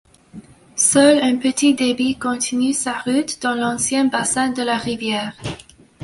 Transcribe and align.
Seul 0.77 1.19
un 1.21 1.37
petit 1.37 1.75
débit 1.75 2.17
continue 2.17 2.73
sa 2.73 2.93
route 2.97 3.39
dans 3.39 3.53
l'ancien 3.53 4.05
bassin 4.05 4.49
de 4.49 4.63
la 4.63 4.75
rivière. 4.79 5.35